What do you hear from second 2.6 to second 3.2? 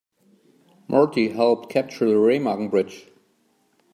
Bridge.